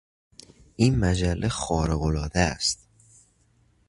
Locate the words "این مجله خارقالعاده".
0.75-2.39